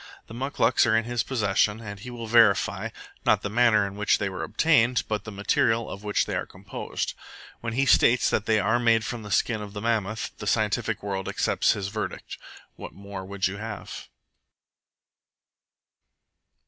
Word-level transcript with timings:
The 0.25 0.33
muclucs 0.33 0.87
are 0.87 0.97
in 0.97 1.03
his 1.03 1.21
possession, 1.21 1.79
and 1.79 1.99
he 1.99 2.09
will 2.09 2.25
verify, 2.25 2.89
not 3.23 3.43
the 3.43 3.51
manner 3.51 3.85
in 3.85 3.95
which 3.95 4.17
they 4.17 4.29
were 4.29 4.41
obtained, 4.41 5.03
but 5.07 5.25
the 5.25 5.31
material 5.31 5.87
of 5.87 6.03
which 6.03 6.25
they 6.25 6.35
are 6.35 6.47
composed. 6.47 7.13
When 7.59 7.73
he 7.73 7.85
states 7.85 8.27
that 8.31 8.47
they 8.47 8.59
are 8.59 8.79
made 8.79 9.05
from 9.05 9.21
the 9.21 9.29
skin 9.29 9.61
of 9.61 9.73
the 9.73 9.81
mammoth, 9.81 10.31
the 10.39 10.47
scientific 10.47 11.03
world 11.03 11.29
accepts 11.29 11.73
his 11.73 11.89
verdict. 11.89 12.39
What 12.77 12.93
more 12.93 13.23
would 13.23 13.45
you 13.45 13.57
have? 13.57 14.07